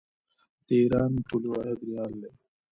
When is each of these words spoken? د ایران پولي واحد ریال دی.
د 0.65 0.67
ایران 0.79 1.11
پولي 1.27 1.49
واحد 1.51 1.79
ریال 1.87 2.13
دی. 2.21 2.31